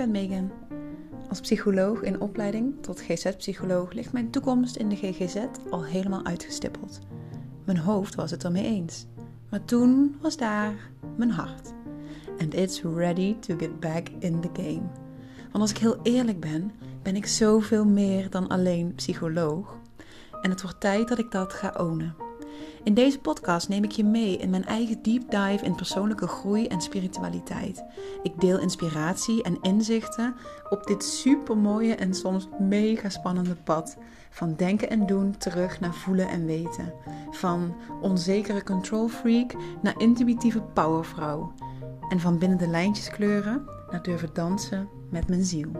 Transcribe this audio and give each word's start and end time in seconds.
ben 0.00 0.10
Megan. 0.10 0.50
Als 1.28 1.40
psycholoog 1.40 2.02
in 2.02 2.20
opleiding 2.20 2.74
tot 2.80 3.00
GZ-psycholoog 3.00 3.92
ligt 3.92 4.12
mijn 4.12 4.30
toekomst 4.30 4.76
in 4.76 4.88
de 4.88 4.96
GGZ 4.96 5.36
al 5.70 5.84
helemaal 5.84 6.24
uitgestippeld. 6.24 6.98
Mijn 7.64 7.78
hoofd 7.78 8.14
was 8.14 8.30
het 8.30 8.44
ermee 8.44 8.64
eens. 8.64 9.06
Maar 9.50 9.64
toen 9.64 10.16
was 10.20 10.36
daar 10.36 10.74
mijn 11.16 11.30
hart. 11.30 11.72
And 12.38 12.54
it's 12.54 12.82
ready 12.82 13.36
to 13.38 13.56
get 13.56 13.80
back 13.80 14.08
in 14.18 14.40
the 14.40 14.48
game. 14.52 14.82
Want 15.50 15.60
als 15.60 15.70
ik 15.70 15.78
heel 15.78 16.00
eerlijk 16.02 16.40
ben, 16.40 16.72
ben 17.02 17.16
ik 17.16 17.26
zoveel 17.26 17.84
meer 17.84 18.30
dan 18.30 18.48
alleen 18.48 18.94
psycholoog. 18.94 19.78
En 20.42 20.50
het 20.50 20.62
wordt 20.62 20.80
tijd 20.80 21.08
dat 21.08 21.18
ik 21.18 21.30
dat 21.30 21.52
ga 21.52 21.74
ownen. 21.78 22.14
In 22.82 22.94
deze 22.94 23.18
podcast 23.18 23.68
neem 23.68 23.84
ik 23.84 23.90
je 23.90 24.04
mee 24.04 24.36
in 24.36 24.50
mijn 24.50 24.64
eigen 24.64 25.02
deep 25.02 25.30
dive 25.30 25.64
in 25.64 25.74
persoonlijke 25.74 26.26
groei 26.26 26.66
en 26.66 26.80
spiritualiteit. 26.80 27.84
Ik 28.22 28.40
deel 28.40 28.58
inspiratie 28.58 29.42
en 29.42 29.58
inzichten 29.60 30.34
op 30.68 30.86
dit 30.86 31.04
supermooie 31.04 31.94
en 31.94 32.14
soms 32.14 32.48
mega 32.58 33.08
spannende 33.08 33.54
pad. 33.54 33.96
Van 34.30 34.54
denken 34.54 34.90
en 34.90 35.06
doen 35.06 35.36
terug 35.36 35.80
naar 35.80 35.94
voelen 35.94 36.28
en 36.28 36.46
weten. 36.46 36.92
Van 37.30 37.76
onzekere 38.00 38.62
control 38.62 39.08
freak 39.08 39.54
naar 39.82 40.00
intuïtieve 40.00 40.60
powervrouw. 40.60 41.52
En 42.08 42.20
van 42.20 42.38
binnen 42.38 42.58
de 42.58 42.68
lijntjes 42.68 43.10
kleuren 43.10 43.64
naar 43.90 44.02
durven 44.02 44.30
dansen 44.32 44.88
met 45.10 45.28
mijn 45.28 45.44
ziel. 45.44 45.70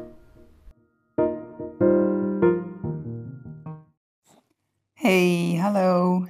Hey, 4.93 5.59
hallo. 5.61 6.25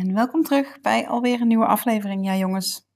En 0.00 0.14
welkom 0.14 0.42
terug 0.42 0.80
bij 0.80 1.08
alweer 1.08 1.40
een 1.40 1.46
nieuwe 1.46 1.66
aflevering. 1.66 2.24
Ja, 2.24 2.36
jongens, 2.36 2.86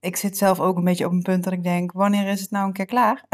ik 0.00 0.16
zit 0.16 0.36
zelf 0.36 0.60
ook 0.60 0.76
een 0.76 0.84
beetje 0.84 1.06
op 1.06 1.12
een 1.12 1.22
punt 1.22 1.44
dat 1.44 1.52
ik 1.52 1.62
denk: 1.62 1.92
wanneer 1.92 2.26
is 2.26 2.40
het 2.40 2.50
nou 2.50 2.66
een 2.66 2.72
keer 2.72 2.86
klaar? 2.86 3.24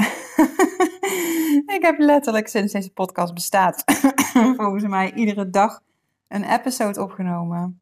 ik 1.76 1.78
heb 1.80 1.98
letterlijk 1.98 2.48
sinds 2.48 2.72
deze 2.72 2.92
podcast 2.92 3.34
bestaat, 3.34 3.84
volgens 4.56 4.86
mij 4.86 5.14
iedere 5.14 5.50
dag 5.50 5.82
een 6.28 6.44
episode 6.44 7.02
opgenomen. 7.02 7.80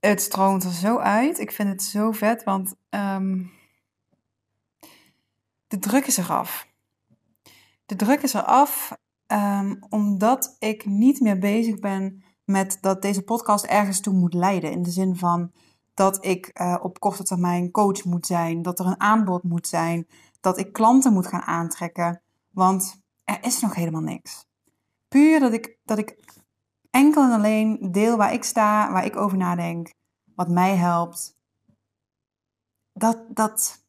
Het 0.00 0.20
stroomt 0.20 0.64
er 0.64 0.72
zo 0.72 0.98
uit. 0.98 1.38
Ik 1.38 1.52
vind 1.52 1.68
het 1.68 1.82
zo 1.82 2.12
vet, 2.12 2.44
want 2.44 2.74
ehm, 2.88 3.42
de 5.66 5.78
druk 5.78 6.06
is 6.06 6.16
eraf. 6.16 6.68
De 7.86 7.96
druk 7.96 8.22
is 8.22 8.34
eraf 8.34 8.98
um, 9.26 9.78
omdat 9.88 10.56
ik 10.58 10.84
niet 10.84 11.20
meer 11.20 11.38
bezig 11.38 11.78
ben 11.78 12.24
met 12.44 12.78
dat 12.80 13.02
deze 13.02 13.22
podcast 13.22 13.64
ergens 13.64 14.00
toe 14.00 14.14
moet 14.14 14.34
leiden. 14.34 14.70
In 14.70 14.82
de 14.82 14.90
zin 14.90 15.16
van 15.16 15.52
dat 15.94 16.24
ik 16.24 16.60
uh, 16.60 16.76
op 16.82 17.00
korte 17.00 17.22
termijn 17.22 17.70
coach 17.70 18.04
moet 18.04 18.26
zijn, 18.26 18.62
dat 18.62 18.78
er 18.78 18.86
een 18.86 19.00
aanbod 19.00 19.42
moet 19.42 19.66
zijn, 19.66 20.06
dat 20.40 20.58
ik 20.58 20.72
klanten 20.72 21.12
moet 21.12 21.26
gaan 21.26 21.42
aantrekken. 21.42 22.22
Want 22.50 23.02
er 23.24 23.44
is 23.44 23.60
nog 23.60 23.74
helemaal 23.74 24.00
niks. 24.00 24.46
Puur 25.08 25.40
dat 25.40 25.52
ik, 25.52 25.78
dat 25.84 25.98
ik 25.98 26.18
enkel 26.90 27.22
en 27.22 27.30
alleen 27.30 27.92
deel 27.92 28.16
waar 28.16 28.32
ik 28.32 28.44
sta, 28.44 28.92
waar 28.92 29.04
ik 29.04 29.16
over 29.16 29.38
nadenk, 29.38 29.94
wat 30.34 30.48
mij 30.48 30.76
helpt. 30.76 31.36
Dat, 32.92 33.18
dat 33.28 33.84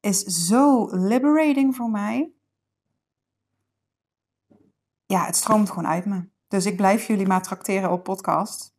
is 0.00 0.22
zo 0.22 0.88
liberating 0.90 1.76
voor 1.76 1.90
mij. 1.90 2.32
Ja, 5.06 5.24
het 5.24 5.36
stroomt 5.36 5.68
gewoon 5.68 5.86
uit 5.86 6.04
me. 6.04 6.32
Dus 6.54 6.66
ik 6.66 6.76
blijf 6.76 7.06
jullie 7.06 7.26
maar 7.26 7.42
trakteren 7.42 7.90
op 7.90 8.04
podcast. 8.04 8.74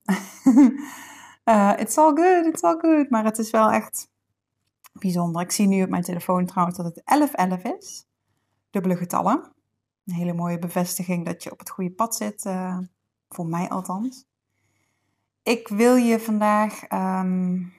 uh, 1.45 1.73
it's 1.84 1.98
all 1.98 2.16
good, 2.16 2.45
it's 2.45 2.64
all 2.64 2.78
good. 2.80 3.09
Maar 3.09 3.23
het 3.23 3.38
is 3.38 3.50
wel 3.52 3.72
echt 3.72 4.09
bijzonder. 4.94 5.42
Ik 5.42 5.52
zie 5.52 5.67
nu 5.67 5.84
op 5.84 5.90
mijn 5.90 6.04
telefoon 6.04 6.45
trouwens 6.45 6.78
dat 6.78 6.86
het 6.86 7.02
1111 7.06 7.78
is. 7.78 8.08
Dubbele 8.70 8.95
getallen. 8.95 9.54
Een 10.06 10.14
hele 10.14 10.34
mooie 10.34 10.60
bevestiging 10.60 11.26
dat 11.26 11.44
je 11.44 11.52
op 11.52 11.60
het 11.60 11.70
goede 11.70 11.92
pad 11.92 12.16
zit. 12.16 12.45
Uh, 12.45 12.77
voor 13.30 13.48
mij 13.48 13.70
althans. 13.70 14.26
Ik 15.44 15.67
wil 15.67 15.95
je 15.95 16.20
vandaag 16.20 16.92
um, 16.92 17.73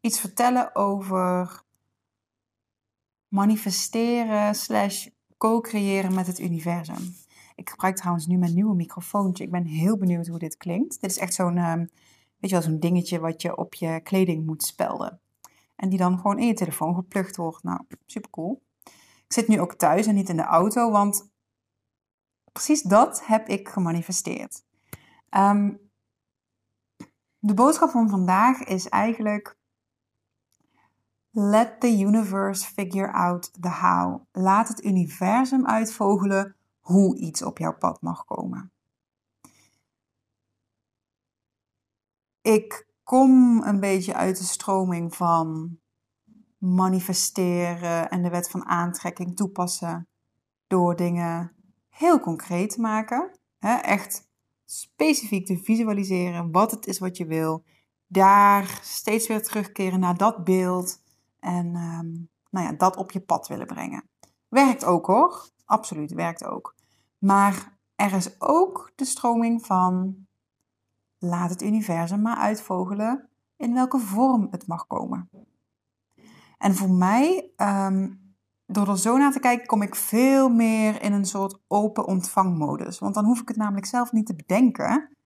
iets 0.00 0.20
vertellen 0.20 0.74
over 0.74 1.62
manifesteren 3.28 4.54
slash 4.54 5.06
co-creëren 5.36 6.14
met 6.14 6.26
het 6.26 6.38
universum. 6.38 7.14
Ik 7.54 7.70
gebruik 7.70 7.96
trouwens 7.96 8.26
nu 8.26 8.36
mijn 8.36 8.54
nieuwe 8.54 8.74
microfoontje. 8.74 9.44
Ik 9.44 9.50
ben 9.50 9.64
heel 9.64 9.96
benieuwd 9.96 10.26
hoe 10.26 10.38
dit 10.38 10.56
klinkt. 10.56 11.00
Dit 11.00 11.10
is 11.10 11.18
echt 11.18 11.34
zo'n, 11.34 11.56
uh, 11.56 11.74
weet 11.74 11.88
je 12.40 12.50
wel, 12.50 12.62
zo'n 12.62 12.80
dingetje 12.80 13.20
wat 13.20 13.42
je 13.42 13.56
op 13.56 13.74
je 13.74 14.00
kleding 14.02 14.46
moet 14.46 14.62
spelden. 14.62 15.20
En 15.76 15.88
die 15.88 15.98
dan 15.98 16.18
gewoon 16.18 16.38
in 16.38 16.46
je 16.46 16.54
telefoon 16.54 16.94
geplukt 16.94 17.36
wordt. 17.36 17.62
Nou, 17.62 17.80
super 18.06 18.30
cool. 18.30 18.62
Ik 19.26 19.32
zit 19.36 19.48
nu 19.48 19.60
ook 19.60 19.74
thuis 19.74 20.06
en 20.06 20.14
niet 20.14 20.28
in 20.28 20.36
de 20.36 20.42
auto, 20.42 20.90
want 20.90 21.30
precies 22.52 22.82
dat 22.82 23.26
heb 23.26 23.48
ik 23.48 23.68
gemanifesteerd. 23.68 24.64
Um, 25.30 25.90
de 27.38 27.54
boodschap 27.54 27.90
van 27.90 28.08
vandaag 28.08 28.62
is 28.64 28.88
eigenlijk: 28.88 29.56
Let 31.30 31.80
the 31.80 31.98
universe 31.98 32.66
figure 32.66 33.12
out 33.12 33.62
the 33.62 33.70
how. 33.70 34.22
Laat 34.32 34.68
het 34.68 34.84
universum 34.84 35.66
uitvogelen 35.66 36.56
hoe 36.90 37.16
iets 37.16 37.42
op 37.42 37.58
jouw 37.58 37.76
pad 37.76 38.02
mag 38.02 38.24
komen. 38.24 38.72
Ik 42.40 42.86
kom 43.02 43.62
een 43.62 43.80
beetje 43.80 44.14
uit 44.14 44.38
de 44.38 44.44
stroming 44.44 45.14
van 45.14 45.78
manifesteren 46.58 48.10
en 48.10 48.22
de 48.22 48.30
wet 48.30 48.50
van 48.50 48.64
aantrekking 48.64 49.36
toepassen 49.36 50.08
door 50.66 50.96
dingen 50.96 51.52
heel 51.88 52.20
concreet 52.20 52.70
te 52.70 52.80
maken. 52.80 53.38
echt 53.82 54.28
specifiek 54.64 55.46
te 55.46 55.58
visualiseren 55.58 56.50
wat 56.50 56.70
het 56.70 56.86
is 56.86 56.98
wat 56.98 57.16
je 57.16 57.26
wil. 57.26 57.64
Daar 58.06 58.80
steeds 58.82 59.28
weer 59.28 59.42
terugkeren 59.42 60.00
naar 60.00 60.16
dat 60.16 60.44
beeld 60.44 61.02
en 61.40 61.66
um, 61.66 62.28
nou 62.50 62.66
ja, 62.66 62.72
dat 62.72 62.96
op 62.96 63.10
je 63.10 63.20
pad 63.20 63.48
willen 63.48 63.66
brengen. 63.66 64.08
Werkt 64.48 64.84
ook 64.84 65.06
hoor, 65.06 65.48
absoluut 65.64 66.12
werkt 66.12 66.44
ook. 66.44 66.74
Maar 67.20 67.78
er 67.94 68.12
is 68.12 68.40
ook 68.40 68.92
de 68.94 69.04
stroming 69.04 69.66
van 69.66 70.16
laat 71.18 71.50
het 71.50 71.62
universum 71.62 72.22
maar 72.22 72.36
uitvogelen 72.36 73.28
in 73.56 73.74
welke 73.74 73.98
vorm 73.98 74.48
het 74.50 74.66
mag 74.66 74.86
komen. 74.86 75.30
En 76.58 76.74
voor 76.74 76.90
mij, 76.90 77.52
um, 77.56 78.34
door 78.66 78.88
er 78.88 78.98
zo 78.98 79.16
naar 79.16 79.32
te 79.32 79.40
kijken, 79.40 79.66
kom 79.66 79.82
ik 79.82 79.94
veel 79.94 80.48
meer 80.48 81.02
in 81.02 81.12
een 81.12 81.24
soort 81.24 81.60
open 81.66 82.06
ontvangmodus. 82.06 82.98
Want 82.98 83.14
dan 83.14 83.24
hoef 83.24 83.40
ik 83.40 83.48
het 83.48 83.56
namelijk 83.56 83.86
zelf 83.86 84.12
niet 84.12 84.26
te 84.26 84.34
bedenken. 84.36 85.16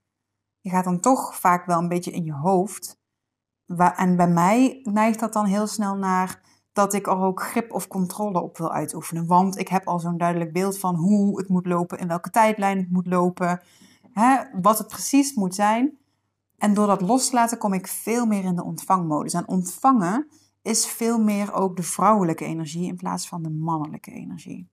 Je 0.60 0.70
gaat 0.70 0.84
dan 0.84 1.00
toch 1.00 1.36
vaak 1.36 1.66
wel 1.66 1.78
een 1.78 1.88
beetje 1.88 2.10
in 2.10 2.24
je 2.24 2.32
hoofd. 2.32 3.02
En 3.76 4.16
bij 4.16 4.28
mij 4.28 4.80
neigt 4.82 5.20
dat 5.20 5.32
dan 5.32 5.44
heel 5.44 5.66
snel 5.66 5.96
naar 5.96 6.40
dat 6.74 6.92
ik 6.92 7.06
er 7.06 7.18
ook 7.18 7.42
grip 7.42 7.72
of 7.72 7.88
controle 7.88 8.42
op 8.42 8.58
wil 8.58 8.72
uitoefenen. 8.72 9.26
Want 9.26 9.58
ik 9.58 9.68
heb 9.68 9.86
al 9.86 9.98
zo'n 9.98 10.18
duidelijk 10.18 10.52
beeld 10.52 10.78
van 10.78 10.94
hoe 10.94 11.38
het 11.38 11.48
moet 11.48 11.66
lopen, 11.66 11.98
in 11.98 12.08
welke 12.08 12.30
tijdlijn 12.30 12.78
het 12.78 12.90
moet 12.90 13.06
lopen, 13.06 13.60
hè, 14.12 14.36
wat 14.60 14.78
het 14.78 14.88
precies 14.88 15.34
moet 15.34 15.54
zijn. 15.54 15.98
En 16.58 16.74
door 16.74 16.86
dat 16.86 17.00
los 17.00 17.28
te 17.28 17.34
laten 17.34 17.58
kom 17.58 17.72
ik 17.72 17.86
veel 17.86 18.26
meer 18.26 18.44
in 18.44 18.56
de 18.56 18.64
ontvangmodus. 18.64 19.34
En 19.34 19.48
ontvangen 19.48 20.28
is 20.62 20.86
veel 20.86 21.18
meer 21.18 21.52
ook 21.52 21.76
de 21.76 21.82
vrouwelijke 21.82 22.44
energie 22.44 22.86
in 22.86 22.96
plaats 22.96 23.28
van 23.28 23.42
de 23.42 23.50
mannelijke 23.50 24.10
energie. 24.10 24.68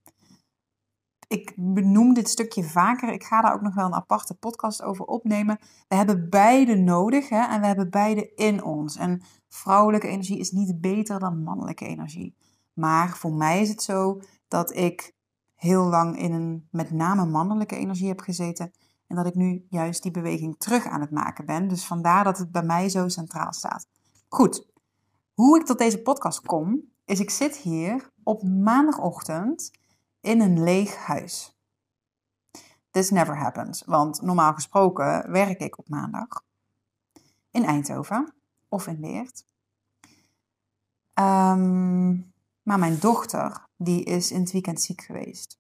Ik 1.32 1.54
benoem 1.56 2.14
dit 2.14 2.30
stukje 2.30 2.64
vaker. 2.64 3.14
Ik 3.14 3.24
ga 3.24 3.42
daar 3.42 3.54
ook 3.54 3.62
nog 3.62 3.74
wel 3.74 3.86
een 3.86 3.94
aparte 3.94 4.34
podcast 4.34 4.82
over 4.82 5.06
opnemen. 5.06 5.60
We 5.88 5.96
hebben 5.96 6.30
beide 6.30 6.76
nodig 6.76 7.30
hè, 7.30 7.42
en 7.42 7.60
we 7.60 7.68
hebben 7.68 7.90
beide 7.90 8.34
in 8.36 8.64
ons. 8.64 8.96
En 8.96 9.22
vrouwelijke 9.48 10.08
energie 10.08 10.40
is 10.40 10.52
niet 10.52 10.82
beter 10.82 11.20
dan 11.20 11.44
mannelijke 11.44 11.86
energie. 11.86 12.36
Maar 12.74 13.10
voor 13.10 13.34
mij 13.34 13.62
is 13.62 13.70
het 13.70 13.82
zo 13.84 14.22
dat 14.48 14.76
ik 14.76 15.16
heel 15.56 15.84
lang 15.84 16.18
in 16.18 16.32
een 16.32 16.68
met 16.72 16.92
name 16.92 17.26
mannelijke 17.26 17.76
energie 17.76 18.08
heb 18.08 18.20
gezeten. 18.20 18.72
En 19.08 19.16
dat 19.16 19.26
ik 19.26 19.36
nu 19.36 19.66
juist 19.70 20.04
die 20.04 20.12
beweging 20.12 20.58
terug 20.58 20.86
aan 20.86 21.02
het 21.02 21.12
maken 21.12 21.46
ben. 21.46 21.68
Dus 21.68 21.86
vandaar 21.86 22.24
dat 22.24 22.38
het 22.38 22.52
bij 22.52 22.64
mij 22.64 22.90
zo 22.90 23.08
centraal 23.08 23.54
staat. 23.54 23.88
Goed, 24.28 24.68
hoe 25.34 25.60
ik 25.60 25.66
tot 25.66 25.78
deze 25.78 26.02
podcast 26.02 26.42
kom, 26.42 26.82
is 27.06 27.20
ik 27.20 27.30
zit 27.30 27.56
hier 27.56 28.12
op 28.24 28.44
maandagochtend 28.44 29.72
in 30.22 30.42
een 30.42 30.64
leeg 30.64 30.96
huis. 30.96 31.60
This 32.92 33.10
never 33.10 33.38
happens, 33.38 33.84
want 33.86 34.22
normaal 34.22 34.54
gesproken 34.54 35.32
werk 35.32 35.60
ik 35.60 35.78
op 35.78 35.90
maandag 35.90 36.44
in 37.52 37.64
Eindhoven 37.64 38.34
of 38.70 38.88
in 38.88 39.00
Leert. 39.00 39.46
Um, 41.14 42.34
maar 42.64 42.80
mijn 42.80 43.00
dochter, 43.00 43.68
die 43.78 44.04
is 44.04 44.32
in 44.32 44.40
het 44.40 44.52
weekend 44.52 44.82
ziek 44.82 45.02
geweest. 45.02 45.60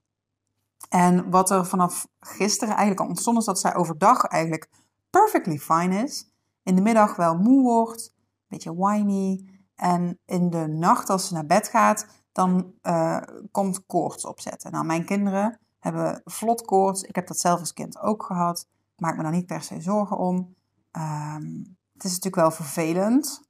En 0.90 1.30
wat 1.30 1.50
er 1.50 1.66
vanaf 1.66 2.08
gisteren 2.20 2.70
eigenlijk 2.70 3.00
al 3.00 3.08
ontstond 3.08 3.38
is 3.38 3.46
dat 3.46 3.60
zij 3.60 3.76
overdag 3.76 4.24
eigenlijk 4.24 4.70
perfectly 5.10 5.58
fine 5.58 6.04
is. 6.04 6.32
In 6.64 6.76
de 6.76 6.82
middag 6.82 7.16
wel 7.16 7.38
moe 7.38 7.62
wordt, 7.62 8.14
een 8.16 8.46
beetje 8.48 8.76
whiny. 8.76 9.50
En 9.76 10.20
in 10.26 10.50
de 10.50 10.68
nacht, 10.68 11.10
als 11.10 11.28
ze 11.28 11.34
naar 11.34 11.46
bed 11.46 11.68
gaat, 11.68 12.08
dan 12.32 12.74
uh, 12.84 13.22
komt 13.52 13.86
koorts 13.86 14.26
opzetten. 14.26 14.72
Nou, 14.72 14.86
mijn 14.86 15.06
kinderen 15.06 15.60
hebben 15.80 16.22
vlot 16.26 16.62
koorts. 16.62 17.04
Ik 17.04 17.16
heb 17.16 17.28
dat 17.28 17.40
zelf 17.40 17.60
als 17.60 17.74
kind 17.74 18.00
ook 18.00 18.24
gehad. 18.24 18.68
Maak 18.96 19.18
me 19.18 19.24
daar 19.24 19.32
niet 19.32 19.46
per 19.46 19.62
se 19.62 19.82
zorgen 19.82 20.18
om. 20.18 20.56
Um, 20.92 21.78
het 21.94 22.04
is 22.04 22.10
natuurlijk 22.10 22.36
wel 22.36 22.52
vervelend. 22.52 23.50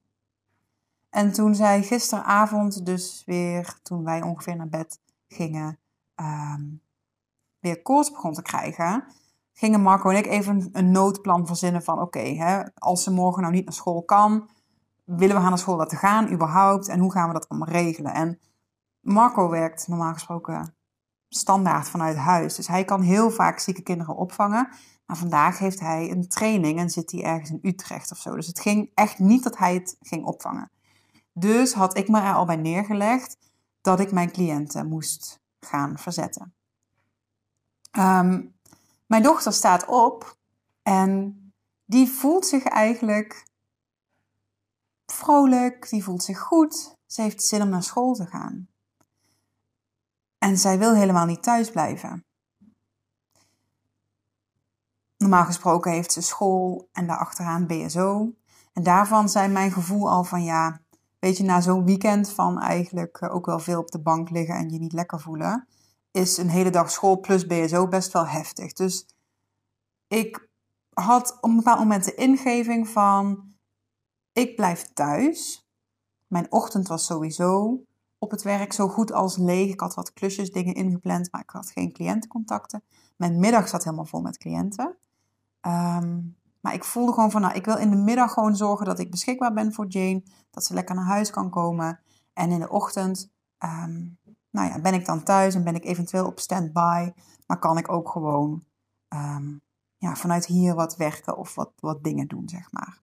En 1.09 1.31
toen 1.31 1.55
zij 1.55 1.83
gisteravond 1.83 2.85
dus 2.85 3.23
weer, 3.25 3.79
toen 3.83 4.03
wij 4.03 4.21
ongeveer 4.21 4.55
naar 4.55 4.69
bed 4.69 4.99
gingen, 5.27 5.79
um, 6.15 6.81
weer 7.59 7.81
koorts 7.81 8.11
begon 8.11 8.33
te 8.33 8.41
krijgen, 8.41 9.03
gingen 9.53 9.81
Marco 9.81 10.09
en 10.09 10.17
ik 10.17 10.25
even 10.25 10.69
een 10.71 10.91
noodplan 10.91 11.47
verzinnen 11.47 11.83
van 11.83 12.01
oké, 12.01 12.65
als 12.77 13.03
ze 13.03 13.11
morgen 13.11 13.41
nou 13.41 13.53
niet 13.53 13.65
naar 13.65 13.73
school 13.73 14.03
kan, 14.03 14.49
willen 15.03 15.35
we 15.35 15.41
haar 15.41 15.49
naar 15.49 15.59
school 15.59 15.77
laten 15.77 15.97
gaan 15.97 16.31
überhaupt 16.31 16.87
en 16.87 16.99
hoe 16.99 17.11
gaan 17.11 17.27
we 17.27 17.33
dat 17.33 17.49
allemaal 17.49 17.69
regelen? 17.69 18.13
En 18.13 18.39
Marco 19.01 19.49
werkt 19.49 19.87
normaal 19.87 20.13
gesproken 20.13 20.75
standaard 21.29 21.89
vanuit 21.89 22.17
huis, 22.17 22.55
dus 22.55 22.67
hij 22.67 22.85
kan 22.85 23.01
heel 23.01 23.31
vaak 23.31 23.59
zieke 23.59 23.81
kinderen 23.81 24.15
opvangen. 24.15 24.69
Maar 25.05 25.17
vandaag 25.17 25.57
heeft 25.57 25.79
hij 25.79 26.11
een 26.11 26.27
training 26.27 26.79
en 26.79 26.89
zit 26.89 27.11
hij 27.11 27.23
ergens 27.23 27.49
in 27.49 27.59
Utrecht 27.61 28.11
of 28.11 28.17
zo. 28.17 28.35
Dus 28.35 28.47
het 28.47 28.59
ging 28.59 28.91
echt 28.93 29.19
niet 29.19 29.43
dat 29.43 29.57
hij 29.57 29.73
het 29.73 29.97
ging 29.99 30.25
opvangen. 30.25 30.71
Dus 31.33 31.73
had 31.73 31.97
ik 31.97 32.07
me 32.07 32.21
er 32.21 32.33
al 32.33 32.45
bij 32.45 32.55
neergelegd 32.55 33.37
dat 33.81 33.99
ik 33.99 34.11
mijn 34.11 34.31
cliënten 34.31 34.87
moest 34.87 35.39
gaan 35.59 35.97
verzetten. 35.97 36.53
Ehm, 37.91 38.41
mijn 39.05 39.23
dochter 39.23 39.53
staat 39.53 39.85
op 39.85 40.37
en 40.83 41.35
die 41.85 42.09
voelt 42.09 42.45
zich 42.45 42.63
eigenlijk 42.63 43.45
vrolijk, 45.05 45.89
die 45.89 46.03
voelt 46.03 46.23
zich 46.23 46.39
goed. 46.39 46.97
Ze 47.05 47.21
heeft 47.21 47.43
zin 47.43 47.61
om 47.61 47.69
naar 47.69 47.83
school 47.83 48.13
te 48.13 48.25
gaan. 48.25 48.70
En 50.43 50.57
zij 50.57 50.77
wil 50.77 50.95
helemaal 50.95 51.25
niet 51.25 51.43
thuis 51.43 51.71
blijven. 51.71 52.25
Normaal 55.17 55.45
gesproken 55.45 55.91
heeft 55.91 56.11
ze 56.11 56.21
school 56.21 56.89
en 56.91 57.07
daarachteraan 57.07 57.67
BSO. 57.67 58.33
En 58.73 58.83
daarvan 58.83 59.29
zijn 59.29 59.51
mijn 59.51 59.71
gevoel 59.71 60.09
al 60.09 60.23
van 60.23 60.43
ja, 60.43 60.81
weet 61.19 61.37
je, 61.37 61.43
na 61.43 61.61
zo'n 61.61 61.85
weekend 61.85 62.29
van 62.29 62.59
eigenlijk 62.59 63.17
eh, 63.17 63.35
ook 63.35 63.45
wel 63.45 63.59
veel 63.59 63.79
op 63.79 63.91
de 63.91 63.99
bank 64.01 64.29
liggen 64.29 64.55
en 64.55 64.69
je 64.69 64.79
niet 64.79 64.93
lekker 64.93 65.19
voelen, 65.19 65.67
is 66.11 66.37
een 66.37 66.49
hele 66.49 66.69
dag 66.69 66.91
school 66.91 67.19
plus 67.19 67.45
BSO 67.45 67.87
best 67.87 68.13
wel 68.13 68.27
heftig. 68.27 68.73
Dus 68.73 69.05
ik 70.07 70.49
had 70.93 71.37
op 71.41 71.49
een 71.49 71.55
bepaald 71.55 71.79
moment 71.79 72.05
de 72.05 72.15
ingeving 72.15 72.87
van, 72.87 73.53
ik 74.33 74.55
blijf 74.55 74.93
thuis. 74.93 75.67
Mijn 76.27 76.51
ochtend 76.51 76.87
was 76.87 77.05
sowieso 77.05 77.81
op 78.21 78.31
het 78.31 78.41
werk 78.41 78.73
zo 78.73 78.87
goed 78.87 79.11
als 79.11 79.37
leeg. 79.37 79.71
Ik 79.71 79.79
had 79.79 79.93
wat 79.93 80.13
klusjes, 80.13 80.51
dingen 80.51 80.73
ingepland, 80.73 81.31
maar 81.31 81.41
ik 81.41 81.49
had 81.49 81.71
geen 81.71 81.91
cliëntencontacten. 81.91 82.83
Mijn 83.15 83.39
middag 83.39 83.67
zat 83.67 83.83
helemaal 83.83 84.05
vol 84.05 84.21
met 84.21 84.37
cliënten. 84.37 84.97
Ehm, 85.61 86.19
maar 86.59 86.73
ik 86.73 86.83
voelde 86.83 87.13
gewoon 87.13 87.31
van, 87.31 87.41
nou, 87.41 87.53
ik 87.53 87.65
wil 87.65 87.77
in 87.77 87.89
de 87.89 87.95
middag 87.95 88.33
gewoon 88.33 88.55
zorgen 88.55 88.85
dat 88.85 88.99
ik 88.99 89.11
beschikbaar 89.11 89.53
ben 89.53 89.73
voor 89.73 89.87
Jane. 89.87 90.23
Dat 90.49 90.65
ze 90.65 90.73
lekker 90.73 90.95
naar 90.95 91.05
huis 91.05 91.29
kan 91.29 91.49
komen. 91.49 91.99
En 92.33 92.51
in 92.51 92.59
de 92.59 92.69
ochtend, 92.69 93.31
ehm, 93.57 94.05
nou 94.49 94.67
ja, 94.67 94.79
ben 94.81 94.93
ik 94.93 95.05
dan 95.05 95.23
thuis 95.23 95.55
en 95.55 95.63
ben 95.63 95.75
ik 95.75 95.85
eventueel 95.85 96.25
op 96.25 96.39
standby. 96.39 97.11
Maar 97.47 97.59
kan 97.59 97.77
ik 97.77 97.91
ook 97.91 98.09
gewoon 98.09 98.63
ehm, 99.07 99.53
ja, 99.97 100.15
vanuit 100.15 100.45
hier 100.45 100.75
wat 100.75 100.95
werken 100.95 101.37
of 101.37 101.55
wat, 101.55 101.71
wat 101.79 102.03
dingen 102.03 102.27
doen, 102.27 102.49
zeg 102.49 102.71
maar. 102.71 102.99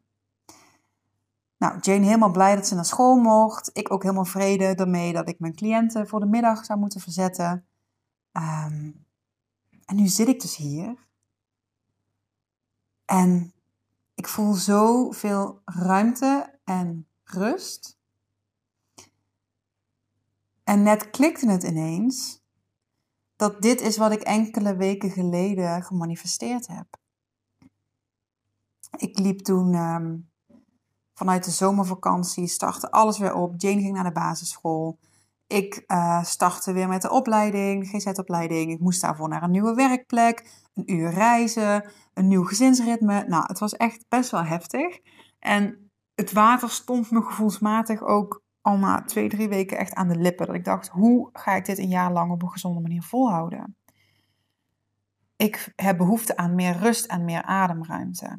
Nou, 1.58 1.78
Jane 1.80 2.04
helemaal 2.04 2.30
blij 2.30 2.54
dat 2.54 2.66
ze 2.66 2.74
naar 2.74 2.84
school 2.84 3.16
mocht. 3.16 3.70
Ik 3.72 3.92
ook 3.92 4.02
helemaal 4.02 4.24
vrede 4.24 4.64
ermee 4.64 5.12
dat 5.12 5.28
ik 5.28 5.38
mijn 5.38 5.54
cliënten 5.54 6.08
voor 6.08 6.20
de 6.20 6.26
middag 6.26 6.64
zou 6.64 6.78
moeten 6.78 7.00
verzetten. 7.00 7.66
en 8.32 9.96
nu 9.96 10.06
zit 10.06 10.28
ik 10.28 10.40
dus 10.40 10.56
hier 10.56 11.06
en 13.08 13.52
ik 14.14 14.28
voel 14.28 14.52
zoveel 14.52 15.60
ruimte 15.64 16.58
en 16.64 17.08
rust. 17.24 17.98
En 20.64 20.82
net 20.82 21.10
klikte 21.10 21.50
het 21.50 21.62
ineens 21.62 22.42
dat 23.36 23.62
dit 23.62 23.80
is 23.80 23.96
wat 23.96 24.12
ik 24.12 24.20
enkele 24.20 24.76
weken 24.76 25.10
geleden 25.10 25.82
gemanifesteerd 25.82 26.66
heb. 26.66 26.86
Ik 28.96 29.18
liep 29.18 29.38
toen 29.38 29.74
ehm, 29.74 30.16
vanuit 31.18 31.44
de 31.44 31.50
zomervakantie, 31.50 32.46
startte 32.46 32.90
alles 32.90 33.18
weer 33.18 33.34
op. 33.34 33.54
Jane 33.56 33.80
ging 33.80 33.94
naar 33.94 34.04
de 34.04 34.12
basisschool. 34.12 34.98
Ik 35.46 35.84
uh, 35.86 36.24
startte 36.24 36.72
weer 36.72 36.88
met 36.88 37.02
de 37.02 37.10
opleiding, 37.10 37.88
GZ-opleiding. 37.88 38.70
Ik 38.70 38.80
moest 38.80 39.00
daarvoor 39.00 39.28
naar 39.28 39.42
een 39.42 39.50
nieuwe 39.50 39.74
werkplek, 39.74 40.50
een 40.74 40.92
uur 40.92 41.10
reizen, 41.10 41.90
een 42.14 42.28
nieuw 42.28 42.44
gezinsritme. 42.44 43.24
Nou, 43.26 43.44
het 43.46 43.58
was 43.58 43.76
echt 43.76 44.04
best 44.08 44.30
wel 44.30 44.44
heftig. 44.44 44.98
En 45.38 45.90
het 46.14 46.32
water 46.32 46.70
stond 46.70 47.10
me 47.10 47.22
gevoelsmatig 47.22 48.02
ook 48.02 48.42
al 48.60 48.76
na 48.76 49.02
twee, 49.02 49.28
drie 49.28 49.48
weken 49.48 49.78
echt 49.78 49.94
aan 49.94 50.08
de 50.08 50.18
lippen. 50.18 50.46
Dat 50.46 50.54
ik 50.54 50.64
dacht, 50.64 50.88
hoe 50.88 51.28
ga 51.32 51.54
ik 51.54 51.64
dit 51.64 51.78
een 51.78 51.88
jaar 51.88 52.12
lang 52.12 52.32
op 52.32 52.42
een 52.42 52.50
gezonde 52.50 52.80
manier 52.80 53.02
volhouden? 53.02 53.76
Ik 55.36 55.72
heb 55.76 55.96
behoefte 55.96 56.36
aan 56.36 56.54
meer 56.54 56.76
rust 56.76 57.06
en 57.06 57.24
meer 57.24 57.42
ademruimte. 57.42 58.38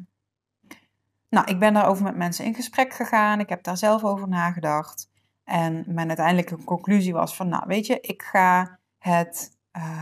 Nou, 1.30 1.46
ik 1.46 1.58
ben 1.58 1.74
daarover 1.74 2.04
met 2.04 2.16
mensen 2.16 2.44
in 2.44 2.54
gesprek 2.54 2.92
gegaan. 2.92 3.40
Ik 3.40 3.48
heb 3.48 3.62
daar 3.62 3.76
zelf 3.76 4.04
over 4.04 4.28
nagedacht. 4.28 5.10
En 5.44 5.84
mijn 5.86 6.08
uiteindelijke 6.08 6.64
conclusie 6.64 7.12
was 7.12 7.36
van, 7.36 7.48
nou 7.48 7.64
weet 7.66 7.86
je, 7.86 8.00
ik 8.00 8.22
ga 8.22 8.78
het 8.98 9.56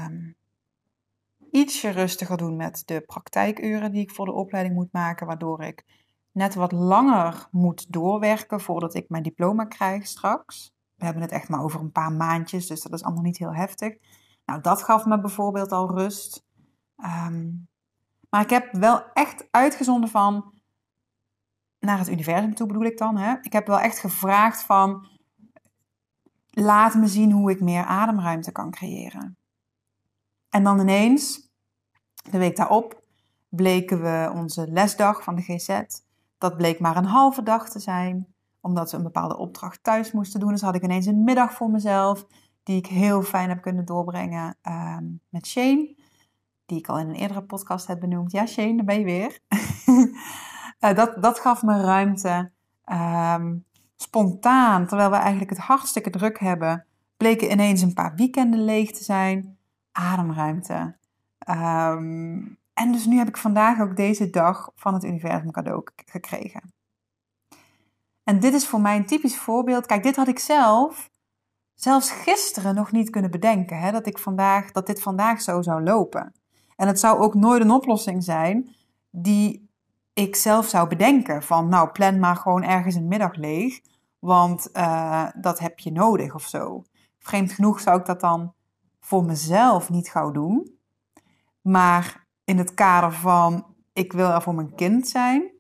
um, 0.07 0.37
ietsje 1.51 1.91
rustiger 1.91 2.37
doen 2.37 2.57
met 2.57 2.83
de 2.85 3.01
praktijkuren 3.01 3.93
die 3.93 4.03
ik 4.03 4.11
voor 4.11 4.25
de 4.25 4.33
opleiding 4.33 4.75
moet 4.75 4.93
maken, 4.93 5.27
waardoor 5.27 5.63
ik 5.63 5.85
net 6.33 6.55
wat 6.55 6.73
langer 6.73 7.49
moet 7.51 7.93
doorwerken 7.93 8.61
voordat 8.61 8.95
ik 8.95 9.09
mijn 9.09 9.23
diploma 9.23 9.65
krijg 9.65 10.07
straks. 10.07 10.75
We 10.95 11.05
hebben 11.05 11.23
het 11.23 11.33
echt 11.33 11.49
maar 11.49 11.63
over 11.63 11.81
een 11.81 11.93
paar 11.93 12.13
maandjes, 12.13 12.67
dus 12.67 12.83
dat 12.83 12.93
is 12.93 13.03
allemaal 13.03 13.23
niet 13.23 13.39
heel 13.39 13.55
heftig. 13.55 13.97
Nou, 14.45 14.61
dat 14.61 14.83
gaf 14.83 15.05
me 15.05 15.21
bijvoorbeeld 15.21 15.73
al 15.73 15.91
rust. 15.91 16.45
Um, 16.97 17.69
maar 18.31 18.43
ik 18.43 18.51
heb 18.51 18.73
wel 18.73 19.13
echt 19.13 19.49
uitgezonden 19.51 20.11
van 20.11 20.53
naar 21.81 21.99
het 21.99 22.09
universum 22.09 22.55
toe 22.55 22.67
bedoel 22.67 22.85
ik 22.85 22.99
dan. 22.99 23.17
Hè? 23.17 23.35
Ik 23.43 23.53
heb 23.53 23.67
wel 23.67 23.81
echt 23.81 23.99
gevraagd 23.99 24.63
van 24.63 25.07
laat 26.51 26.95
me 26.95 27.07
zien 27.07 27.33
hoe 27.33 27.51
ik 27.51 27.61
meer 27.61 27.85
ademruimte 27.85 28.53
kan 28.53 28.71
creëren. 28.71 29.37
En 30.49 30.65
dan 30.65 30.81
ineens, 30.81 31.51
de 32.31 32.39
week 32.39 32.57
daarop, 32.57 33.05
bleken 33.49 34.03
we 34.03 34.33
onze 34.35 34.67
lesdag 34.71 35.23
van 35.23 35.35
de 35.35 35.43
GZ. 35.43 35.83
Dat 36.39 36.57
bleek 36.57 36.81
maar 36.81 36.97
een 36.97 37.05
halve 37.05 37.43
dag 37.43 37.69
te 37.71 37.79
zijn, 37.79 38.27
omdat 38.61 38.91
we 38.91 38.97
een 38.97 39.03
bepaalde 39.03 39.37
opdracht 39.37 39.83
thuis 39.83 40.13
moesten 40.13 40.41
doen. 40.41 40.51
Dus 40.51 40.61
had 40.61 40.75
ik 40.75 40.83
ineens 40.83 41.07
een 41.07 41.25
middag 41.25 41.53
voor 41.53 41.71
mezelf, 41.71 42.27
die 42.63 42.77
ik 42.77 42.87
heel 42.87 43.23
fijn 43.23 43.49
heb 43.49 43.63
kunnen 43.63 43.85
doorbrengen 43.85 44.57
uh, 44.63 44.97
met 45.29 45.47
Shane. 45.47 45.97
Die 46.67 46.79
ik 46.79 46.89
al 46.89 46.99
in 46.99 47.09
een 47.09 47.15
eerdere 47.15 47.43
podcast 47.43 47.87
heb 47.87 48.01
benoemd. 48.01 48.33
Ja, 48.33 48.47
Shane, 48.47 48.77
daar 48.77 48.85
ben 48.85 48.99
je 48.99 49.05
weer. 49.05 49.39
uh, 50.81 50.95
dat, 50.95 51.23
dat 51.23 51.39
gaf 51.39 51.63
me 51.63 51.81
ruimte. 51.81 52.51
Um, 52.93 53.65
spontaan, 53.97 54.87
terwijl 54.87 55.11
we 55.11 55.17
eigenlijk 55.17 55.51
het 55.51 55.59
hartstikke 55.59 56.11
druk 56.11 56.39
hebben, 56.39 56.87
bleken 57.17 57.51
ineens 57.51 57.83
een 57.83 57.95
paar 57.95 58.15
weekenden 58.15 58.65
leeg 58.65 58.91
te 58.91 59.05
zijn. 59.05 59.59
Ademruimte. 59.93 60.97
Ehm, 61.39 62.41
en 62.75 62.93
dus 62.93 63.07
nu 63.07 63.17
heb 63.17 63.29
ik 63.29 63.37
vandaag 63.37 63.81
ook 63.81 63.97
deze 63.97 64.31
dag 64.31 64.71
van 64.75 64.95
het 64.95 65.05
universum 65.05 65.51
cadeau 65.51 65.83
gekregen. 66.07 66.73
En 68.25 68.41
dit 68.41 68.55
is 68.55 68.67
voor 68.67 68.81
mij 68.81 68.97
een 68.97 69.07
typisch 69.07 69.39
voorbeeld. 69.39 69.87
Kijk, 69.87 70.03
dit 70.03 70.17
had 70.17 70.29
ik 70.29 70.39
zelf 70.39 71.11
zelfs 71.75 72.11
gisteren 72.11 72.75
nog 72.75 72.93
niet 72.93 73.11
kunnen 73.11 73.31
bedenken. 73.31 73.79
Hè, 73.79 73.93
dat, 73.93 74.07
ik 74.07 74.19
vandaag, 74.19 74.73
dat 74.73 74.87
dit 74.87 75.03
vandaag 75.03 75.41
zo 75.41 75.63
zou 75.63 75.83
lopen. 75.83 76.33
En 76.77 76.87
het 76.87 77.01
zou 77.01 77.19
ook 77.19 77.35
nooit 77.35 77.63
een 77.63 77.71
oplossing 77.71 78.25
zijn 78.25 78.75
die 79.11 79.68
ik 80.19 80.37
zelf 80.37 80.67
zou 80.67 80.89
bedenken. 80.89 81.43
Van 81.43 81.69
nou, 81.69 81.91
plan 81.91 82.19
maar 82.19 82.37
gewoon 82.37 82.63
ergens 82.63 82.95
een 82.95 83.09
middag 83.09 83.35
leeg, 83.35 83.81
want 84.19 84.69
uh, 84.73 85.29
dat 85.41 85.59
heb 85.59 85.79
je 85.79 85.93
nodig 85.93 86.35
of 86.35 86.47
zo. 86.47 86.85
Vreemd 87.19 87.53
genoeg 87.53 87.81
zou 87.81 87.99
ik 87.99 88.07
dat 88.07 88.21
dan 88.21 88.55
voor 89.01 89.25
mezelf 89.25 89.91
niet 89.91 90.11
gauw 90.11 90.31
doen. 90.31 90.79
Maar 91.61 92.27
in 92.45 92.59
het 92.59 92.75
kader 92.75 93.13
van 93.13 93.75
ik 93.93 94.13
wil 94.13 94.29
er 94.29 94.43
voor 94.43 94.55
mijn 94.55 94.75
kind 94.75 95.09
zijn, 95.09 95.51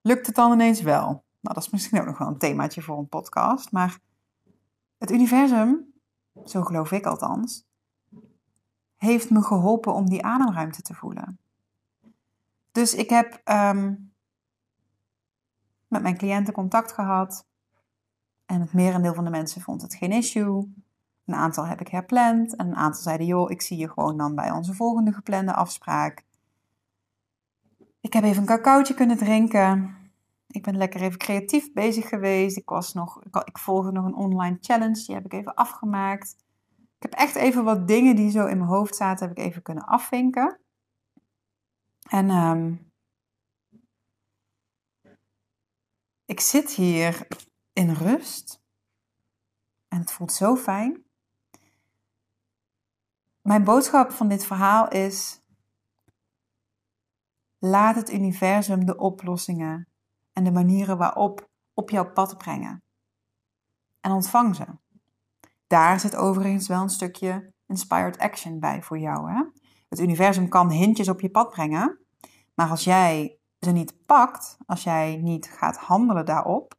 lukt 0.00 0.26
het 0.26 0.34
dan 0.34 0.52
ineens 0.52 0.80
wel. 0.80 1.04
Nou, 1.40 1.54
dat 1.54 1.56
is 1.56 1.70
misschien 1.70 2.00
ook 2.00 2.06
nog 2.06 2.18
wel 2.18 2.28
een 2.28 2.38
themaatje 2.38 2.82
voor 2.82 2.98
een 2.98 3.08
podcast. 3.08 3.72
Maar 3.72 3.98
het 4.98 5.10
universum, 5.10 5.92
zo 6.44 6.62
geloof 6.62 6.92
ik 6.92 7.06
althans, 7.06 7.64
heeft 8.96 9.30
me 9.30 9.42
geholpen 9.42 9.94
om 9.94 10.08
die 10.08 10.24
ademruimte 10.24 10.82
te 10.82 10.94
voelen. 10.94 11.38
Dus 12.76 12.94
ik 12.94 13.10
heb 13.10 13.40
um, 13.44 14.12
met 15.88 16.02
mijn 16.02 16.16
cliënten 16.16 16.54
contact 16.54 16.92
gehad. 16.92 17.46
En 18.46 18.60
het 18.60 18.72
merendeel 18.72 19.14
van 19.14 19.24
de 19.24 19.30
mensen 19.30 19.60
vond 19.60 19.82
het 19.82 19.94
geen 19.94 20.12
issue. 20.12 20.74
Een 21.24 21.34
aantal 21.34 21.66
heb 21.66 21.80
ik 21.80 21.88
herpland. 21.88 22.56
En 22.56 22.66
een 22.66 22.76
aantal 22.76 23.02
zeiden, 23.02 23.26
joh, 23.26 23.50
ik 23.50 23.62
zie 23.62 23.78
je 23.78 23.88
gewoon 23.88 24.16
dan 24.16 24.34
bij 24.34 24.50
onze 24.50 24.74
volgende 24.74 25.12
geplande 25.12 25.54
afspraak. 25.54 26.24
Ik 28.00 28.12
heb 28.12 28.24
even 28.24 28.40
een 28.40 28.48
cacaotje 28.48 28.94
kunnen 28.94 29.16
drinken. 29.16 29.96
Ik 30.46 30.62
ben 30.62 30.76
lekker 30.76 31.02
even 31.02 31.18
creatief 31.18 31.72
bezig 31.72 32.08
geweest. 32.08 32.56
Ik, 32.56 32.68
was 32.68 32.92
nog, 32.92 33.22
ik, 33.22 33.36
ik 33.36 33.58
volgde 33.58 33.92
nog 33.92 34.04
een 34.04 34.14
online 34.14 34.58
challenge, 34.60 35.04
die 35.06 35.14
heb 35.14 35.24
ik 35.24 35.32
even 35.32 35.54
afgemaakt. 35.54 36.36
Ik 36.76 37.02
heb 37.02 37.12
echt 37.12 37.34
even 37.34 37.64
wat 37.64 37.88
dingen 37.88 38.16
die 38.16 38.30
zo 38.30 38.46
in 38.46 38.58
mijn 38.58 38.70
hoofd 38.70 38.96
zaten, 38.96 39.28
heb 39.28 39.38
ik 39.38 39.44
even 39.44 39.62
kunnen 39.62 39.84
afvinken. 39.84 40.58
En 42.08 42.30
um, 42.30 42.92
ik 46.24 46.40
zit 46.40 46.70
hier 46.70 47.26
in 47.72 47.90
rust. 47.90 48.64
En 49.88 49.98
het 49.98 50.12
voelt 50.12 50.32
zo 50.32 50.56
fijn. 50.56 51.04
Mijn 53.42 53.64
boodschap 53.64 54.10
van 54.10 54.28
dit 54.28 54.46
verhaal 54.46 54.88
is: 54.88 55.40
laat 57.58 57.96
het 57.96 58.12
universum 58.12 58.84
de 58.84 58.96
oplossingen 58.96 59.88
en 60.32 60.44
de 60.44 60.52
manieren 60.52 60.98
waarop 60.98 61.48
op 61.74 61.90
jouw 61.90 62.12
pad 62.12 62.38
brengen. 62.38 62.82
En 64.00 64.10
ontvang 64.10 64.56
ze. 64.56 64.66
Daar 65.66 66.00
zit 66.00 66.16
overigens 66.16 66.68
wel 66.68 66.82
een 66.82 66.88
stukje 66.88 67.52
inspired 67.66 68.18
action 68.18 68.60
bij 68.60 68.82
voor 68.82 68.98
jou. 68.98 69.30
Hè? 69.32 69.44
Het 69.88 70.00
universum 70.00 70.48
kan 70.48 70.70
hintjes 70.70 71.08
op 71.08 71.20
je 71.20 71.30
pad 71.30 71.50
brengen, 71.50 71.98
maar 72.54 72.70
als 72.70 72.84
jij 72.84 73.38
ze 73.60 73.70
niet 73.70 74.06
pakt, 74.06 74.58
als 74.66 74.82
jij 74.82 75.16
niet 75.16 75.50
gaat 75.50 75.76
handelen 75.76 76.24
daarop, 76.24 76.74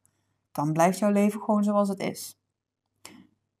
dan 0.52 0.72
blijft 0.72 0.98
jouw 0.98 1.10
leven 1.10 1.40
gewoon 1.40 1.64
zoals 1.64 1.88
het 1.88 1.98
is. 1.98 2.40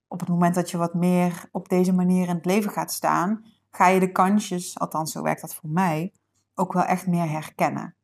Op 0.08 0.20
het 0.20 0.28
moment 0.28 0.54
dat 0.54 0.70
je 0.70 0.76
wat 0.76 0.94
meer 0.94 1.48
op 1.52 1.68
deze 1.68 1.92
manier 1.92 2.28
in 2.28 2.34
het 2.34 2.44
leven 2.44 2.70
gaat 2.70 2.92
staan, 2.92 3.44
ga 3.70 3.86
je 3.86 4.00
de 4.00 4.12
kansjes, 4.12 4.78
althans 4.78 5.12
zo 5.12 5.22
werkt 5.22 5.40
dat 5.40 5.54
voor 5.54 5.70
mij, 5.70 6.12
ook 6.54 6.72
wel 6.72 6.84
echt 6.84 7.06
meer 7.06 7.30
herkennen. 7.30 7.96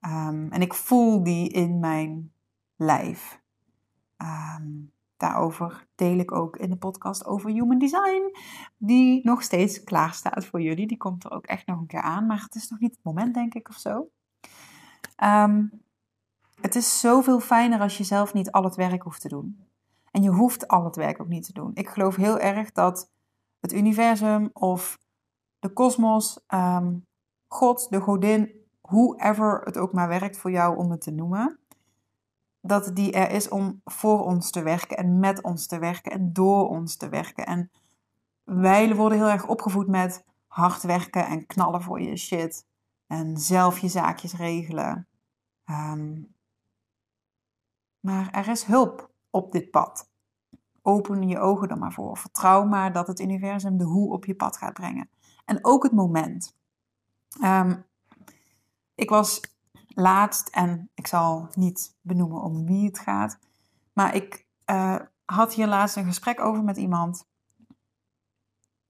Um, 0.00 0.52
en 0.52 0.60
ik 0.60 0.74
voel 0.74 1.22
die 1.22 1.48
in 1.48 1.78
mijn 1.78 2.32
lijf. 2.76 3.40
Um, 4.16 4.92
daarover 5.18 5.86
deel 5.94 6.18
ik 6.18 6.32
ook 6.32 6.56
in 6.56 6.70
de 6.70 6.76
podcast 6.76 7.26
over 7.26 7.50
Human 7.50 7.78
Design, 7.78 8.36
die 8.76 9.20
nog 9.24 9.42
steeds 9.42 9.84
klaar 9.84 10.12
staat 10.12 10.46
voor 10.46 10.60
jullie. 10.60 10.86
Die 10.86 10.96
komt 10.96 11.24
er 11.24 11.30
ook 11.30 11.46
echt 11.46 11.66
nog 11.66 11.78
een 11.78 11.86
keer 11.86 12.02
aan, 12.02 12.26
maar 12.26 12.42
het 12.42 12.54
is 12.54 12.68
nog 12.68 12.80
niet 12.80 12.90
het 12.90 13.04
moment, 13.04 13.34
denk 13.34 13.54
ik, 13.54 13.68
of 13.68 13.76
zo. 13.76 14.08
Um, 15.24 15.82
het 16.60 16.74
is 16.74 17.00
zoveel 17.00 17.40
fijner 17.40 17.80
als 17.80 17.98
je 17.98 18.04
zelf 18.04 18.34
niet 18.34 18.50
al 18.50 18.64
het 18.64 18.76
werk 18.76 19.02
hoeft 19.02 19.20
te 19.20 19.28
doen. 19.28 19.66
En 20.10 20.22
je 20.22 20.30
hoeft 20.30 20.68
al 20.68 20.84
het 20.84 20.96
werk 20.96 21.20
ook 21.20 21.28
niet 21.28 21.44
te 21.44 21.52
doen. 21.52 21.70
Ik 21.74 21.88
geloof 21.88 22.16
heel 22.16 22.38
erg 22.38 22.72
dat 22.72 23.10
het 23.60 23.72
universum 23.72 24.50
of 24.52 24.98
de 25.58 25.68
kosmos, 25.68 26.40
um, 26.48 27.06
God, 27.46 27.90
de 27.90 28.00
godin, 28.00 28.50
whoever 28.80 29.60
het 29.64 29.78
ook 29.78 29.92
maar 29.92 30.08
werkt 30.08 30.38
voor 30.38 30.50
jou 30.50 30.76
om 30.76 30.90
het 30.90 31.00
te 31.00 31.10
noemen, 31.10 31.58
dat 32.68 32.90
die 32.94 33.12
er 33.12 33.30
is 33.30 33.48
om 33.48 33.80
voor 33.84 34.24
ons 34.24 34.50
te 34.50 34.62
werken 34.62 34.96
en 34.96 35.18
met 35.18 35.42
ons 35.42 35.66
te 35.66 35.78
werken 35.78 36.12
en 36.12 36.32
door 36.32 36.68
ons 36.68 36.96
te 36.96 37.08
werken. 37.08 37.46
En 37.46 37.70
wij 38.44 38.94
worden 38.94 39.18
heel 39.18 39.28
erg 39.28 39.46
opgevoed 39.46 39.88
met 39.88 40.24
hard 40.46 40.82
werken 40.82 41.26
en 41.26 41.46
knallen 41.46 41.82
voor 41.82 42.00
je 42.00 42.16
shit 42.16 42.66
en 43.06 43.36
zelf 43.36 43.78
je 43.78 43.88
zaakjes 43.88 44.34
regelen. 44.34 45.08
Um, 45.70 46.34
maar 48.00 48.30
er 48.30 48.48
is 48.48 48.64
hulp 48.64 49.10
op 49.30 49.52
dit 49.52 49.70
pad. 49.70 50.10
Open 50.82 51.28
je 51.28 51.38
ogen 51.38 51.68
er 51.68 51.78
maar 51.78 51.92
voor. 51.92 52.16
Vertrouw 52.16 52.64
maar 52.64 52.92
dat 52.92 53.06
het 53.06 53.20
universum 53.20 53.78
de 53.78 53.84
hoe 53.84 54.12
op 54.12 54.24
je 54.24 54.34
pad 54.34 54.56
gaat 54.56 54.72
brengen. 54.72 55.10
En 55.44 55.64
ook 55.64 55.82
het 55.82 55.92
moment. 55.92 56.56
Um, 57.42 57.84
ik 58.94 59.10
was 59.10 59.40
laatst, 59.98 60.48
en 60.48 60.90
ik 60.94 61.06
zal 61.06 61.48
niet 61.54 61.96
benoemen 62.00 62.42
om 62.42 62.66
wie 62.66 62.86
het 62.86 62.98
gaat, 62.98 63.38
maar 63.92 64.14
ik 64.14 64.46
uh, 64.66 64.96
had 65.24 65.54
hier 65.54 65.66
laatst 65.66 65.96
een 65.96 66.04
gesprek 66.04 66.40
over 66.40 66.64
met 66.64 66.76
iemand. 66.76 67.26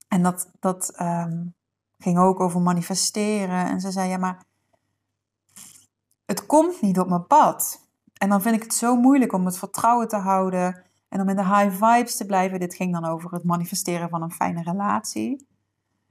En 0.09 0.23
dat, 0.23 0.51
dat 0.61 1.01
um, 1.01 1.55
ging 1.99 2.19
ook 2.19 2.41
over 2.41 2.61
manifesteren. 2.61 3.67
En 3.67 3.81
ze 3.81 3.91
zei: 3.91 4.09
Ja, 4.09 4.17
maar 4.17 4.45
het 6.25 6.47
komt 6.47 6.81
niet 6.81 6.99
op 6.99 7.09
mijn 7.09 7.27
pad. 7.27 7.87
En 8.13 8.29
dan 8.29 8.43
vind 8.43 8.55
ik 8.55 8.63
het 8.63 8.75
zo 8.75 8.97
moeilijk 8.97 9.33
om 9.33 9.47
het 9.47 9.59
vertrouwen 9.59 10.09
te 10.09 10.17
houden 10.17 10.85
en 11.09 11.21
om 11.21 11.29
in 11.29 11.37
de 11.37 11.45
high 11.45 11.85
vibes 11.85 12.17
te 12.17 12.27
blijven. 12.27 12.61
Dit 12.61 12.75
ging 12.75 12.93
dan 12.93 13.05
over 13.05 13.33
het 13.33 13.45
manifesteren 13.45 14.09
van 14.09 14.23
een 14.23 14.33
fijne 14.33 14.63
relatie. 14.63 15.47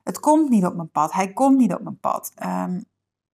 Het 0.03 0.19
komt 0.19 0.49
niet 0.49 0.65
op 0.65 0.75
mijn 0.75 0.89
pad. 0.89 1.13
Hij 1.13 1.33
komt 1.33 1.57
niet 1.57 1.73
op 1.73 1.81
mijn 1.81 1.99
pad. 1.99 2.33
Um, 2.43 2.85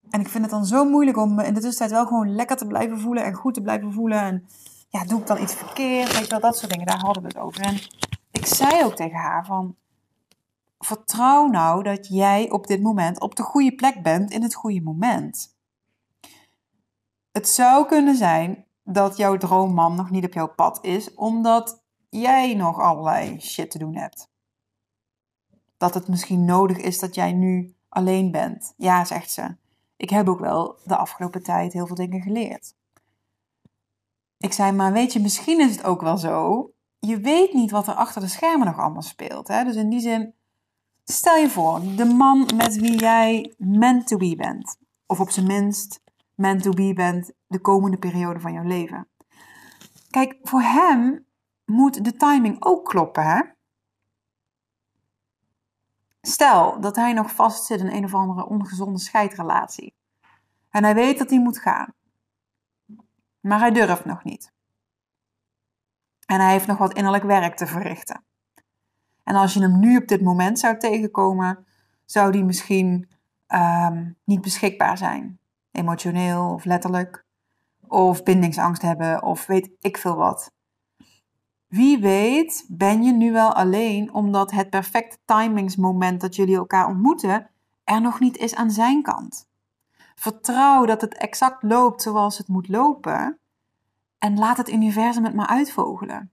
en 0.09 0.19
ik 0.19 0.27
vind 0.27 0.43
het 0.43 0.53
dan 0.53 0.65
zo 0.65 0.85
moeilijk 0.85 1.17
om 1.17 1.39
in 1.39 1.53
de 1.53 1.59
tussentijd 1.59 1.91
wel 1.91 2.05
gewoon 2.05 2.35
lekker 2.35 2.57
te 2.57 2.67
blijven 2.67 2.99
voelen 2.99 3.23
en 3.23 3.33
goed 3.33 3.53
te 3.53 3.61
blijven 3.61 3.93
voelen. 3.93 4.21
En 4.21 4.47
ja, 4.89 5.05
doe 5.05 5.19
ik 5.19 5.27
dan 5.27 5.41
iets 5.41 5.55
verkeerd? 5.55 6.13
Weet 6.13 6.23
je 6.23 6.29
wel, 6.29 6.39
dat 6.39 6.57
soort 6.57 6.71
dingen. 6.71 6.87
Daar 6.87 6.99
hadden 6.99 7.23
we 7.23 7.27
het 7.27 7.37
over. 7.37 7.61
En 7.61 7.77
ik 8.31 8.45
zei 8.45 8.83
ook 8.83 8.95
tegen 8.95 9.17
haar 9.17 9.45
van, 9.45 9.75
vertrouw 10.79 11.47
nou 11.47 11.83
dat 11.83 12.07
jij 12.07 12.51
op 12.51 12.67
dit 12.67 12.81
moment 12.81 13.19
op 13.19 13.35
de 13.35 13.43
goede 13.43 13.75
plek 13.75 14.03
bent 14.03 14.31
in 14.31 14.43
het 14.43 14.53
goede 14.53 14.81
moment. 14.81 15.57
Het 17.31 17.49
zou 17.49 17.85
kunnen 17.85 18.15
zijn 18.15 18.65
dat 18.83 19.17
jouw 19.17 19.37
droomman 19.37 19.95
nog 19.95 20.09
niet 20.09 20.25
op 20.25 20.33
jouw 20.33 20.53
pad 20.53 20.85
is, 20.85 21.13
omdat 21.13 21.83
jij 22.09 22.53
nog 22.53 22.79
allerlei 22.79 23.39
shit 23.39 23.71
te 23.71 23.77
doen 23.77 23.95
hebt. 23.95 24.31
Dat 25.77 25.93
het 25.93 26.07
misschien 26.07 26.45
nodig 26.45 26.77
is 26.77 26.99
dat 26.99 27.15
jij 27.15 27.33
nu 27.33 27.75
alleen 27.89 28.31
bent. 28.31 28.73
Ja, 28.77 29.05
zegt 29.05 29.31
ze. 29.31 29.55
Ik 30.03 30.09
heb 30.09 30.29
ook 30.29 30.39
wel 30.39 30.79
de 30.83 30.95
afgelopen 30.97 31.43
tijd 31.43 31.73
heel 31.73 31.87
veel 31.87 31.95
dingen 31.95 32.21
geleerd. 32.21 32.75
Ik 34.37 34.53
zei, 34.53 34.71
maar 34.71 34.93
weet 34.93 35.13
je, 35.13 35.19
misschien 35.19 35.59
is 35.59 35.75
het 35.75 35.83
ook 35.83 36.01
wel 36.01 36.17
zo. 36.17 36.69
Je 36.99 37.19
weet 37.19 37.53
niet 37.53 37.71
wat 37.71 37.87
er 37.87 37.93
achter 37.93 38.21
de 38.21 38.27
schermen 38.27 38.67
nog 38.67 38.79
allemaal 38.79 39.01
speelt. 39.01 39.47
Hè? 39.47 39.63
Dus 39.63 39.75
in 39.75 39.89
die 39.89 39.99
zin, 39.99 40.33
stel 41.03 41.35
je 41.35 41.49
voor, 41.49 41.81
de 41.95 42.05
man 42.05 42.49
met 42.55 42.75
wie 42.75 42.99
jij 42.99 43.53
meant 43.57 44.07
to 44.07 44.17
be 44.17 44.35
bent. 44.35 44.77
Of 45.05 45.19
op 45.19 45.29
zijn 45.29 45.47
minst 45.47 46.01
meant 46.35 46.61
to 46.61 46.71
be 46.71 46.93
bent 46.93 47.31
de 47.47 47.59
komende 47.59 47.97
periode 47.97 48.39
van 48.39 48.53
jouw 48.53 48.67
leven. 48.67 49.07
Kijk, 50.09 50.37
voor 50.41 50.61
hem 50.61 51.25
moet 51.65 52.03
de 52.03 52.15
timing 52.15 52.65
ook 52.65 52.85
kloppen, 52.85 53.23
hè? 53.23 53.41
Stel 56.27 56.79
dat 56.79 56.95
hij 56.95 57.13
nog 57.13 57.31
vastzit 57.31 57.79
in 57.79 57.87
een 57.87 58.03
of 58.03 58.13
andere 58.13 58.45
ongezonde 58.45 58.99
scheidrelatie. 58.99 59.93
En 60.69 60.83
hij 60.83 60.93
weet 60.93 61.17
dat 61.17 61.29
hij 61.29 61.39
moet 61.39 61.59
gaan. 61.59 61.93
Maar 63.39 63.59
hij 63.59 63.71
durft 63.71 64.05
nog 64.05 64.23
niet. 64.23 64.51
En 66.25 66.39
hij 66.39 66.51
heeft 66.51 66.67
nog 66.67 66.77
wat 66.77 66.93
innerlijk 66.93 67.23
werk 67.23 67.55
te 67.55 67.67
verrichten. 67.67 68.23
En 69.23 69.35
als 69.35 69.53
je 69.53 69.61
hem 69.61 69.79
nu 69.79 69.97
op 69.97 70.07
dit 70.07 70.21
moment 70.21 70.59
zou 70.59 70.77
tegenkomen, 70.77 71.65
zou 72.05 72.31
die 72.31 72.43
misschien 72.43 73.09
um, 73.47 74.17
niet 74.23 74.41
beschikbaar 74.41 74.97
zijn 74.97 75.39
emotioneel 75.71 76.49
of 76.49 76.65
letterlijk, 76.65 77.25
of 77.87 78.23
bindingsangst 78.23 78.81
hebben 78.81 79.23
of 79.23 79.45
weet 79.45 79.69
ik 79.79 79.97
veel 79.97 80.15
wat. 80.15 80.51
Wie 81.73 81.99
weet 81.99 82.65
ben 82.67 83.03
je 83.03 83.11
nu 83.11 83.31
wel 83.31 83.53
alleen 83.53 84.13
omdat 84.13 84.51
het 84.51 84.69
perfecte 84.69 85.17
timingsmoment 85.25 86.21
dat 86.21 86.35
jullie 86.35 86.55
elkaar 86.55 86.87
ontmoeten 86.87 87.49
er 87.83 88.01
nog 88.01 88.19
niet 88.19 88.37
is 88.37 88.55
aan 88.55 88.71
zijn 88.71 89.01
kant. 89.01 89.47
Vertrouw 90.15 90.85
dat 90.85 91.01
het 91.01 91.17
exact 91.17 91.63
loopt 91.63 92.01
zoals 92.01 92.37
het 92.37 92.47
moet 92.47 92.67
lopen 92.67 93.39
en 94.17 94.37
laat 94.37 94.57
het 94.57 94.69
universum 94.69 95.23
het 95.23 95.33
maar 95.33 95.47
uitvogelen. 95.47 96.31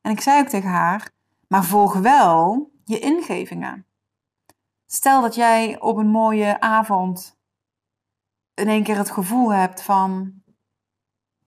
En 0.00 0.10
ik 0.10 0.20
zei 0.20 0.40
ook 0.40 0.48
tegen 0.48 0.70
haar, 0.70 1.10
maar 1.48 1.64
volg 1.64 1.94
wel 1.94 2.70
je 2.84 2.98
ingevingen. 2.98 3.86
Stel 4.86 5.20
dat 5.20 5.34
jij 5.34 5.80
op 5.80 5.96
een 5.96 6.10
mooie 6.10 6.60
avond 6.60 7.36
in 8.54 8.68
één 8.68 8.82
keer 8.82 8.96
het 8.96 9.10
gevoel 9.10 9.52
hebt 9.52 9.82
van, 9.82 10.32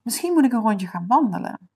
misschien 0.01 0.33
moet 0.33 0.45
ik 0.45 0.53
een 0.53 0.62
rondje 0.62 0.88
gaan 0.88 1.07
wandelen. 1.07 1.72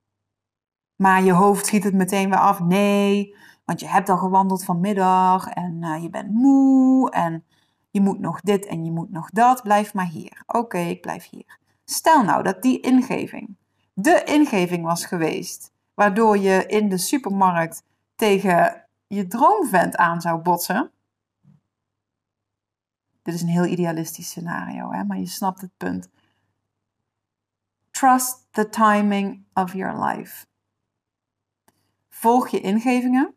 Maar 0.97 1.23
je 1.23 1.31
hoofd 1.31 1.65
schiet 1.65 1.83
het 1.83 1.93
meteen 1.93 2.29
weer 2.29 2.39
af. 2.39 2.59
Nee, 2.59 3.35
want 3.65 3.79
je 3.79 3.87
hebt 3.87 4.09
al 4.09 4.17
gewandeld 4.17 4.65
vanmiddag 4.65 5.47
en 5.47 5.77
uh, 5.81 6.01
je 6.01 6.09
bent 6.09 6.31
moe 6.31 7.11
en 7.11 7.43
je 7.91 8.01
moet 8.01 8.19
nog 8.19 8.41
dit 8.41 8.65
en 8.65 8.85
je 8.85 8.91
moet 8.91 9.11
nog 9.11 9.29
dat. 9.29 9.63
Blijf 9.63 9.93
maar 9.93 10.07
hier. 10.07 10.43
Oké, 10.45 10.77
ik 10.77 11.01
blijf 11.01 11.29
hier. 11.29 11.57
Stel 11.85 12.23
nou 12.23 12.43
dat 12.43 12.61
die 12.61 12.79
ingeving 12.79 13.55
de 13.99 14.23
ingeving 14.23 14.83
was 14.83 15.05
geweest, 15.05 15.71
waardoor 15.93 16.37
je 16.37 16.65
in 16.65 16.89
de 16.89 16.97
supermarkt 16.97 17.83
tegen 18.15 18.85
je 19.07 19.27
droomvent 19.27 19.95
aan 19.95 20.21
zou 20.21 20.41
botsen. 20.41 20.91
Dit 23.21 23.33
is 23.33 23.41
een 23.41 23.47
heel 23.47 23.65
idealistisch 23.65 24.27
scenario, 24.27 24.91
hè? 24.91 25.03
maar 25.03 25.17
je 25.17 25.25
snapt 25.25 25.61
het 25.61 25.71
punt. 25.77 26.09
Trust 27.91 28.47
the 28.51 28.69
timing 28.69 29.45
of 29.53 29.73
your 29.73 30.05
life. 30.05 30.45
Volg 32.19 32.47
je 32.47 32.61
ingevingen. 32.61 33.33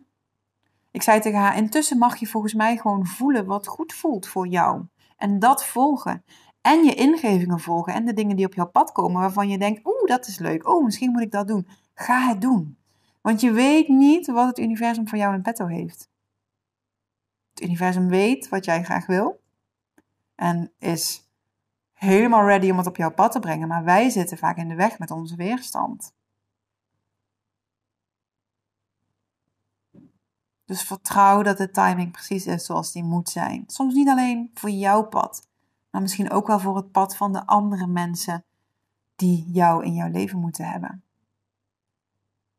Ik 0.91 1.03
zei 1.03 1.21
tegen 1.21 1.39
haar, 1.39 1.57
intussen 1.57 1.99
mag 1.99 2.17
je 2.17 2.27
volgens 2.27 2.55
mij 2.55 2.77
gewoon 2.77 3.07
voelen 3.07 3.47
wat 3.47 3.67
goed 3.67 3.93
voelt 3.93 4.27
voor 4.27 4.47
jou. 4.47 4.85
En 5.17 5.39
dat 5.39 5.65
volgen. 5.65 6.25
En 6.61 6.85
je 6.85 6.95
ingevingen 6.95 7.61
volgen 7.61 7.95
en 7.95 8.05
de 8.05 8.13
dingen 8.13 8.37
die 8.37 8.47
op 8.47 8.55
jouw 8.55 8.71
pad 8.71 8.93
komen 8.93 9.21
waarvan 9.21 9.49
je 9.49 9.59
denkt, 9.59 9.87
oeh, 9.87 10.05
dat 10.05 10.27
is 10.27 10.39
leuk. 10.39 10.69
Oh, 10.69 10.85
misschien 10.85 11.11
moet 11.11 11.23
ik 11.23 11.31
dat 11.31 11.49
doen. 11.49 11.67
Ga 11.95 12.29
het 12.29 12.41
doen. 12.41 12.79
Want 13.21 13.41
je 13.41 13.53
weet 13.53 13.89
niet 13.89 14.27
wat 14.27 14.47
het 14.47 14.59
universum 14.59 15.09
voor 15.09 15.19
jou 15.19 15.35
in 15.35 15.43
petto 15.43 15.67
heeft. 15.67 16.09
Het 17.51 17.63
universum 17.63 18.09
weet 18.09 18.49
wat 18.49 18.65
jij 18.65 18.85
graag 18.85 19.07
wil. 19.07 19.41
En 20.35 20.73
is 20.79 21.31
helemaal 21.93 22.47
ready 22.47 22.71
om 22.71 22.79
het 22.79 22.87
op 22.87 22.97
jouw 22.97 23.15
pad 23.15 23.33
te 23.33 23.39
brengen. 23.41 23.69
Maar 23.69 23.85
wij 23.85 24.11
zitten 24.11 24.39
vaak 24.39 24.57
in 24.57 24.69
de 24.69 24.75
weg 24.75 24.99
met 24.99 25.11
onze 25.11 25.37
weerstand. 25.37 26.13
Dus 30.71 30.83
vertrouw 30.83 31.43
dat 31.43 31.57
de 31.57 31.71
timing 31.71 32.13
precies 32.13 32.47
is 32.47 32.65
zoals 32.65 32.93
die 32.93 33.05
moet 33.05 33.29
zijn. 33.29 33.65
Soms 33.67 33.95
niet 33.95 34.09
alleen 34.09 34.51
voor 34.55 34.71
jouw 34.71 35.03
pad, 35.03 35.49
maar 35.91 36.01
misschien 36.01 36.31
ook 36.31 36.47
wel 36.47 36.61
voor 36.61 36.77
het 36.77 36.91
pad 36.93 37.17
van 37.17 37.33
de 37.33 37.47
andere 37.47 37.87
mensen 37.87 38.45
die 39.17 39.51
jou 39.51 39.85
in 39.85 39.95
jouw 39.95 40.11
leven 40.11 40.39
moeten 40.39 40.65
hebben. 40.65 41.03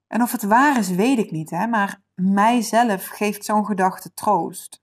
En 0.07 0.21
of 0.21 0.31
het 0.31 0.43
waar 0.43 0.77
is, 0.77 0.89
weet 0.89 1.17
ik 1.17 1.31
niet, 1.31 1.49
hè? 1.49 1.67
maar 1.67 2.01
mijzelf 2.13 3.07
geeft 3.07 3.45
zo'n 3.45 3.65
gedachte 3.65 4.13
troost. 4.13 4.81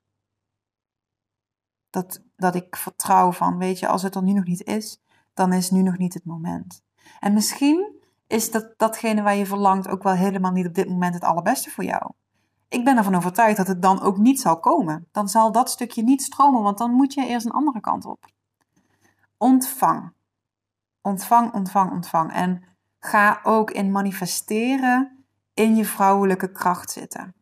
Dat, 1.90 2.22
dat 2.36 2.54
ik 2.54 2.76
vertrouw 2.76 3.32
van, 3.32 3.58
weet 3.58 3.78
je, 3.78 3.88
als 3.88 4.02
het 4.02 4.14
er 4.14 4.22
nu 4.22 4.32
nog 4.32 4.44
niet 4.44 4.64
is, 4.64 5.00
dan 5.34 5.52
is 5.52 5.70
nu 5.70 5.82
nog 5.82 5.98
niet 5.98 6.14
het 6.14 6.24
moment. 6.24 6.82
En 7.20 7.32
misschien 7.32 8.00
is 8.26 8.50
dat, 8.50 8.74
datgene 8.76 9.22
waar 9.22 9.36
je 9.36 9.46
verlangt 9.46 9.88
ook 9.88 10.02
wel 10.02 10.14
helemaal 10.14 10.52
niet 10.52 10.66
op 10.66 10.74
dit 10.74 10.88
moment 10.88 11.14
het 11.14 11.24
allerbeste 11.24 11.70
voor 11.70 11.84
jou. 11.84 12.12
Ik 12.68 12.84
ben 12.84 12.96
ervan 12.96 13.14
overtuigd 13.14 13.56
dat 13.56 13.66
het 13.66 13.82
dan 13.82 14.00
ook 14.00 14.16
niet 14.16 14.40
zal 14.40 14.60
komen. 14.60 15.08
Dan 15.12 15.28
zal 15.28 15.52
dat 15.52 15.70
stukje 15.70 16.02
niet 16.02 16.22
stromen, 16.22 16.62
want 16.62 16.78
dan 16.78 16.90
moet 16.90 17.14
je 17.14 17.26
eerst 17.26 17.46
een 17.46 17.52
andere 17.52 17.80
kant 17.80 18.04
op. 18.04 18.26
Ontvang. 19.36 20.12
Ontvang, 21.00 21.52
ontvang, 21.52 21.92
ontvang. 21.92 22.32
En 22.32 22.62
ga 22.98 23.40
ook 23.42 23.70
in 23.70 23.92
manifesteren 23.92 25.24
in 25.54 25.76
je 25.76 25.84
vrouwelijke 25.84 26.52
kracht 26.52 26.90
zitten. 26.90 27.34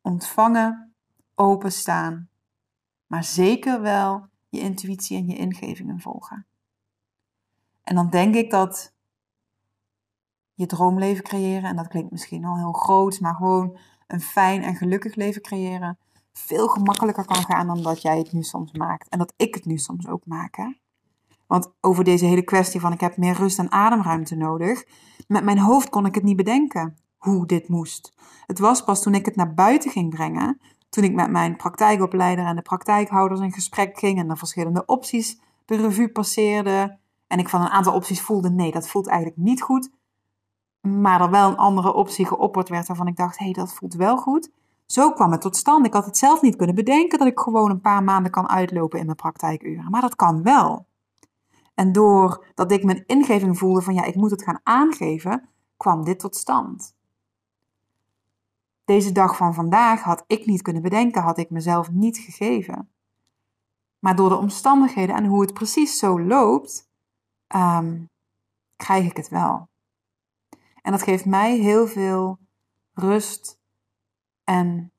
Ontvangen, 0.00 0.94
openstaan, 1.34 2.28
maar 3.06 3.24
zeker 3.24 3.80
wel 3.80 4.26
je 4.48 4.60
intuïtie 4.60 5.16
en 5.16 5.26
je 5.26 5.36
ingevingen 5.36 6.00
volgen. 6.00 6.46
En 7.82 7.94
dan 7.94 8.10
denk 8.10 8.34
ik 8.34 8.50
dat 8.50 8.92
je 10.60 10.66
droomleven 10.66 11.24
creëren, 11.24 11.70
en 11.70 11.76
dat 11.76 11.88
klinkt 11.88 12.10
misschien 12.10 12.44
al 12.44 12.56
heel 12.56 12.72
groot, 12.72 13.20
maar 13.20 13.34
gewoon 13.34 13.78
een 14.06 14.20
fijn 14.20 14.62
en 14.62 14.76
gelukkig 14.76 15.14
leven 15.14 15.42
creëren, 15.42 15.98
veel 16.32 16.68
gemakkelijker 16.68 17.24
kan 17.24 17.44
gaan 17.44 17.66
dan 17.66 17.82
dat 17.82 18.02
jij 18.02 18.18
het 18.18 18.32
nu 18.32 18.42
soms 18.42 18.72
maakt. 18.72 19.08
En 19.08 19.18
dat 19.18 19.32
ik 19.36 19.54
het 19.54 19.64
nu 19.64 19.78
soms 19.78 20.08
ook 20.08 20.26
maak. 20.26 20.72
Want 21.46 21.72
over 21.80 22.04
deze 22.04 22.24
hele 22.24 22.42
kwestie 22.42 22.80
van 22.80 22.92
ik 22.92 23.00
heb 23.00 23.16
meer 23.16 23.34
rust 23.34 23.58
en 23.58 23.72
ademruimte 23.72 24.36
nodig, 24.36 24.84
met 25.28 25.44
mijn 25.44 25.58
hoofd 25.58 25.88
kon 25.88 26.06
ik 26.06 26.14
het 26.14 26.24
niet 26.24 26.36
bedenken 26.36 26.96
hoe 27.16 27.46
dit 27.46 27.68
moest. 27.68 28.14
Het 28.46 28.58
was 28.58 28.84
pas 28.84 29.02
toen 29.02 29.14
ik 29.14 29.24
het 29.24 29.36
naar 29.36 29.54
buiten 29.54 29.90
ging 29.90 30.10
brengen, 30.10 30.60
toen 30.88 31.04
ik 31.04 31.14
met 31.14 31.30
mijn 31.30 31.56
praktijkopleider 31.56 32.44
en 32.44 32.56
de 32.56 32.62
praktijkhouders 32.62 33.40
in 33.40 33.52
gesprek 33.52 33.98
ging 33.98 34.18
en 34.18 34.28
de 34.28 34.36
verschillende 34.36 34.84
opties 34.86 35.40
de 35.64 35.76
revue 35.76 36.08
passeerde. 36.08 36.98
En 37.26 37.38
ik 37.38 37.48
van 37.48 37.60
een 37.60 37.68
aantal 37.68 37.94
opties 37.94 38.20
voelde, 38.20 38.50
nee, 38.50 38.72
dat 38.72 38.88
voelt 38.88 39.06
eigenlijk 39.06 39.38
niet 39.38 39.62
goed. 39.62 39.90
Maar 40.80 41.20
er 41.20 41.30
wel 41.30 41.48
een 41.48 41.56
andere 41.56 41.92
optie 41.92 42.26
geopperd 42.26 42.68
werd 42.68 42.86
waarvan 42.86 43.06
ik 43.06 43.16
dacht, 43.16 43.38
hé, 43.38 43.44
hey, 43.44 43.52
dat 43.52 43.74
voelt 43.74 43.94
wel 43.94 44.16
goed. 44.16 44.50
Zo 44.86 45.12
kwam 45.12 45.32
het 45.32 45.40
tot 45.40 45.56
stand. 45.56 45.86
Ik 45.86 45.92
had 45.92 46.04
het 46.04 46.16
zelf 46.16 46.42
niet 46.42 46.56
kunnen 46.56 46.74
bedenken 46.74 47.18
dat 47.18 47.28
ik 47.28 47.38
gewoon 47.38 47.70
een 47.70 47.80
paar 47.80 48.02
maanden 48.02 48.30
kan 48.30 48.48
uitlopen 48.48 48.98
in 48.98 49.04
mijn 49.04 49.16
praktijkuren. 49.16 49.90
Maar 49.90 50.00
dat 50.00 50.16
kan 50.16 50.42
wel. 50.42 50.86
En 51.74 51.92
doordat 51.92 52.72
ik 52.72 52.84
mijn 52.84 53.04
ingeving 53.06 53.58
voelde 53.58 53.82
van 53.82 53.94
ja, 53.94 54.04
ik 54.04 54.14
moet 54.14 54.30
het 54.30 54.42
gaan 54.42 54.60
aangeven, 54.62 55.48
kwam 55.76 56.04
dit 56.04 56.18
tot 56.18 56.36
stand. 56.36 56.94
Deze 58.84 59.12
dag 59.12 59.36
van 59.36 59.54
vandaag 59.54 60.02
had 60.02 60.24
ik 60.26 60.46
niet 60.46 60.62
kunnen 60.62 60.82
bedenken, 60.82 61.22
had 61.22 61.38
ik 61.38 61.50
mezelf 61.50 61.90
niet 61.90 62.18
gegeven. 62.18 62.90
Maar 63.98 64.16
door 64.16 64.28
de 64.28 64.36
omstandigheden 64.36 65.16
en 65.16 65.24
hoe 65.24 65.40
het 65.40 65.54
precies 65.54 65.98
zo 65.98 66.20
loopt, 66.20 66.88
um, 67.56 68.08
krijg 68.76 69.04
ik 69.04 69.16
het 69.16 69.28
wel. 69.28 69.69
En 70.82 70.92
dat 70.92 71.02
geeft 71.02 71.24
mij 71.24 71.56
heel 71.56 71.86
veel 71.86 72.38
rust 72.92 73.58
en 74.44 74.92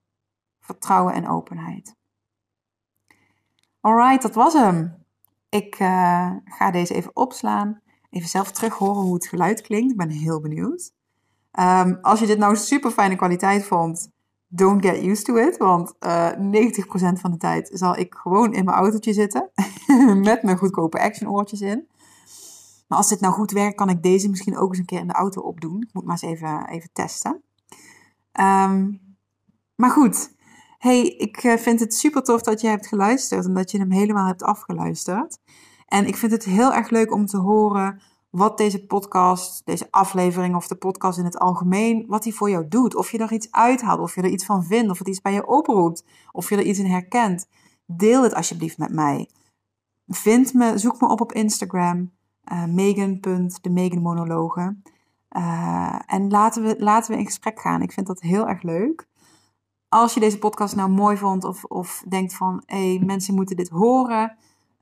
vertrouwen 0.59 1.13
en 1.13 1.27
openheid. 1.27 1.95
Alright, 3.79 4.21
dat 4.21 4.35
was 4.35 4.53
hem. 4.53 5.05
Ik 5.49 5.79
uh, 5.79 6.31
ga 6.45 6.71
deze 6.71 6.93
even 6.93 7.15
opslaan. 7.15 7.81
Even 8.09 8.29
zelf 8.29 8.51
terug 8.51 8.73
horen 8.73 9.01
hoe 9.01 9.13
het 9.13 9.27
geluid 9.27 9.61
klinkt. 9.61 9.91
Ik 9.91 9.97
ben 9.97 10.09
heel 10.09 10.41
benieuwd. 10.41 10.93
Um, 11.59 11.97
als 12.01 12.19
je 12.19 12.25
dit 12.25 12.37
nou 12.37 12.55
super 12.55 12.91
fijne 12.91 13.15
kwaliteit 13.15 13.65
vond, 13.65 14.11
don't 14.47 14.85
get 14.85 15.03
used 15.03 15.25
to 15.25 15.35
it. 15.35 15.57
Want 15.57 15.93
eh, 15.99 16.31
90% 16.31 16.39
van 17.19 17.31
de 17.31 17.37
tijd 17.37 17.69
zal 17.73 17.97
ik 17.97 18.15
gewoon 18.15 18.53
in 18.53 18.65
mijn 18.65 18.77
autootje 18.77 19.13
zitten. 19.13 19.51
met 20.29 20.43
mijn 20.43 20.57
goedkope 20.57 20.99
action 20.99 21.31
oortjes 21.31 21.61
in. 21.61 21.87
Maar 22.91 22.99
als 22.99 23.09
dit 23.09 23.19
nou 23.19 23.33
goed 23.33 23.51
werkt, 23.51 23.75
kan 23.75 23.89
ik 23.89 24.03
deze 24.03 24.29
misschien 24.29 24.57
ook 24.57 24.69
eens 24.69 24.79
een 24.79 24.85
keer 24.85 24.99
in 24.99 25.07
de 25.07 25.13
auto 25.13 25.41
opdoen. 25.41 25.81
Ik 25.81 25.93
moet 25.93 26.03
maar 26.03 26.17
eens 26.21 26.33
even, 26.33 26.67
even 26.67 26.89
testen. 26.93 27.43
Um, 28.39 29.01
maar 29.75 29.89
goed, 29.89 30.35
hey, 30.77 31.07
ik 31.07 31.37
eh, 31.37 31.57
vind 31.57 31.79
het 31.79 31.93
super 31.93 32.23
tof 32.23 32.41
dat 32.41 32.61
je 32.61 32.67
hebt 32.67 32.87
geluisterd 32.87 33.45
en 33.45 33.53
dat 33.53 33.71
je 33.71 33.77
hem 33.77 33.91
helemaal 33.91 34.27
hebt 34.27 34.43
afgeluisterd. 34.43 35.37
En 35.85 36.07
ik 36.07 36.15
vind 36.15 36.31
het 36.31 36.43
heel 36.43 36.73
erg 36.73 36.89
leuk 36.89 37.13
om 37.13 37.25
te 37.25 37.37
horen 37.37 38.01
wat 38.29 38.57
deze 38.57 38.85
podcast, 38.85 39.65
deze 39.65 39.87
aflevering 39.91 40.55
of 40.55 40.67
de 40.67 40.75
podcast 40.75 41.17
in 41.17 41.25
het 41.25 41.39
algemeen, 41.39 42.05
wat 42.07 42.23
die 42.23 42.35
voor 42.35 42.49
jou 42.49 42.67
doet. 42.67 42.95
Of 42.95 43.11
je 43.11 43.17
er 43.17 43.31
iets 43.31 43.51
uithaalt, 43.51 43.99
of 43.99 44.15
je 44.15 44.21
er 44.21 44.29
iets 44.29 44.45
van 44.45 44.63
vindt, 44.63 44.91
of 44.91 44.97
het 44.97 45.07
iets 45.07 45.21
bij 45.21 45.33
je 45.33 45.47
oproept, 45.47 46.05
of 46.31 46.49
je 46.49 46.55
er 46.55 46.63
iets 46.63 46.79
in 46.79 46.85
herkent. 46.85 47.47
Deel 47.85 48.23
het 48.23 48.33
alsjeblieft 48.33 48.77
met 48.77 48.93
mij. 48.93 49.29
Vind 50.07 50.53
me, 50.53 50.77
zoek 50.77 51.01
me 51.01 51.07
op 51.07 51.21
op 51.21 51.31
Instagram, 51.31 52.11
uh, 52.51 52.65
megan.de 52.65 53.69
Uh, 55.37 55.99
en 56.05 56.29
laten 56.29 56.63
we, 56.63 56.75
laten 56.79 57.11
we 57.11 57.19
in 57.19 57.25
gesprek 57.25 57.59
gaan. 57.59 57.81
Ik 57.81 57.91
vind 57.91 58.07
dat 58.07 58.21
heel 58.21 58.47
erg 58.47 58.61
leuk. 58.61 59.07
Als 59.89 60.13
je 60.13 60.19
deze 60.19 60.39
podcast 60.39 60.75
nou 60.75 60.89
mooi 60.89 61.17
vond 61.17 61.43
of, 61.43 61.63
of 61.63 62.03
denkt 62.07 62.35
van 62.35 62.63
hé, 62.65 62.95
hey, 62.95 63.05
mensen 63.05 63.35
moeten 63.35 63.55
dit 63.55 63.69
horen, 63.69 64.37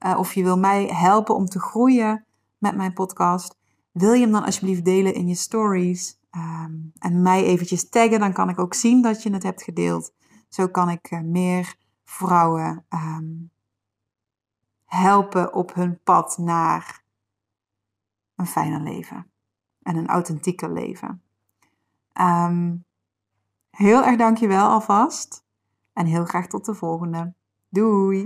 uh, 0.06 0.18
of 0.18 0.34
je 0.34 0.42
wil 0.42 0.58
mij 0.58 0.86
helpen 0.86 1.34
om 1.34 1.46
te 1.46 1.60
groeien 1.60 2.24
met 2.58 2.76
mijn 2.76 2.92
podcast, 2.92 3.58
wil 3.92 4.12
je 4.12 4.20
hem 4.20 4.32
dan 4.32 4.44
alsjeblieft 4.44 4.84
delen 4.84 5.14
in 5.14 5.28
je 5.28 5.34
stories 5.34 6.18
um, 6.30 6.92
en 6.98 7.22
mij 7.22 7.44
eventjes 7.44 7.88
taggen, 7.88 8.20
dan 8.20 8.32
kan 8.32 8.48
ik 8.48 8.58
ook 8.58 8.74
zien 8.74 9.02
dat 9.02 9.22
je 9.22 9.32
het 9.32 9.42
hebt 9.42 9.62
gedeeld. 9.62 10.12
Zo 10.48 10.66
kan 10.68 10.88
ik 10.88 11.10
uh, 11.10 11.20
meer 11.20 11.76
vrouwen 12.04 12.84
um, 12.88 13.50
helpen 14.84 15.54
op 15.54 15.74
hun 15.74 16.00
pad 16.02 16.38
naar 16.38 16.99
een 18.40 18.46
fijner 18.46 18.80
leven 18.80 19.30
en 19.82 19.96
een 19.96 20.08
authentieker 20.08 20.72
leven. 20.72 21.22
Um, 22.20 22.84
Heel 23.70 24.04
erg 24.04 24.16
dankjewel 24.16 24.68
alvast. 24.68 25.44
En 25.92 26.06
heel 26.06 26.24
graag 26.24 26.46
tot 26.46 26.64
de 26.64 26.74
volgende. 26.74 27.34
Doei! 27.68 28.18